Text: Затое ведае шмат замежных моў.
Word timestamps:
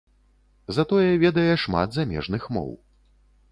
Затое 0.77 1.11
ведае 1.25 1.53
шмат 1.65 1.93
замежных 1.99 2.51
моў. 2.59 2.75